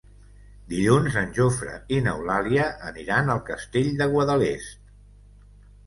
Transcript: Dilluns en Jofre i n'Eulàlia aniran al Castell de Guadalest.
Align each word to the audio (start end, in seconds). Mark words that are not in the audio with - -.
Dilluns 0.71 1.17
en 1.21 1.35
Jofre 1.35 1.75
i 1.97 2.01
n'Eulàlia 2.07 2.65
aniran 2.91 3.33
al 3.35 3.45
Castell 3.53 3.95
de 4.03 4.13
Guadalest. 4.19 4.87